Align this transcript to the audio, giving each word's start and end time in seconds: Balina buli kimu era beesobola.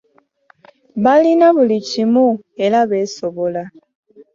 Balina 1.03 1.47
buli 1.55 1.77
kimu 1.89 2.27
era 2.65 2.79
beesobola. 2.89 3.63